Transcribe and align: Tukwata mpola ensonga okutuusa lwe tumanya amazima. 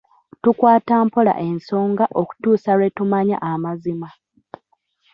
Tukwata 0.43 0.95
mpola 1.07 1.33
ensonga 1.47 2.05
okutuusa 2.21 2.71
lwe 2.77 2.87
tumanya 2.97 3.37
amazima. 3.51 4.09